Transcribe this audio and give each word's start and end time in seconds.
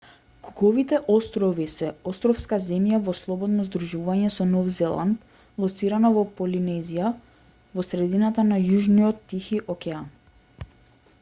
куковите 0.45 0.99
острови 1.15 1.65
се 1.73 1.89
островска 2.11 2.57
земја 2.67 2.99
во 3.09 3.13
слободно 3.19 3.65
здружување 3.67 4.31
со 4.35 4.47
нов 4.53 4.71
зеланд 4.77 5.37
лоцирана 5.65 6.11
во 6.19 6.23
полинезија 6.39 7.11
во 7.79 7.87
средината 7.91 8.47
на 8.53 8.61
јужниот 8.71 9.21
тихи 9.35 9.61
океан 9.75 10.09